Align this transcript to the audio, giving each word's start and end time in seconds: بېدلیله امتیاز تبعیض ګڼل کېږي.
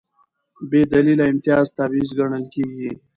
بېدلیله 0.69 1.25
امتیاز 1.31 1.67
تبعیض 1.77 2.09
ګڼل 2.19 2.43
کېږي. 2.53 2.91